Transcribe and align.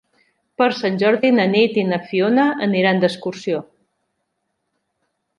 Per 0.59 0.67
Sant 0.77 0.95
Jordi 1.01 1.29
na 1.39 1.43
Nit 1.51 1.75
i 1.81 1.83
na 1.89 1.99
Fiona 2.07 2.45
aniran 2.67 3.01
d'excursió. 3.03 3.61